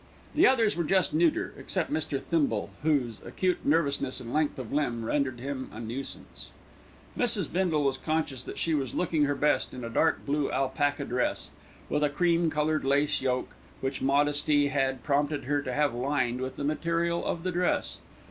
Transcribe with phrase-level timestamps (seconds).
[0.33, 2.19] The others were just neuter, except Mr.
[2.19, 6.49] Thimbell, whose acute nervousness and length of limb rendered him a nuisance.
[7.15, 7.47] Mrs.
[7.53, 11.51] Bindle was conscious that she was looking her best in a dark blue alpaca dress,
[11.87, 16.55] with a cream coloured lace yoke, which modesty had prompted her to have lined with
[16.55, 17.99] the material of the dress.